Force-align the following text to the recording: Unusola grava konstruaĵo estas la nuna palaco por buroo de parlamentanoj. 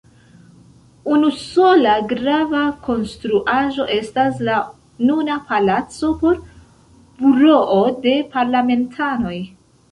Unusola 1.17 1.97
grava 2.13 2.61
konstruaĵo 2.87 3.87
estas 3.97 4.41
la 4.49 4.57
nuna 5.11 5.37
palaco 5.53 6.13
por 6.25 6.43
buroo 7.23 7.81
de 8.09 8.19
parlamentanoj. 8.37 9.39